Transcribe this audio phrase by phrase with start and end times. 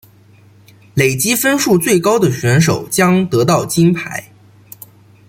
[0.95, 4.31] 累积分数最高的选手将得到金牌。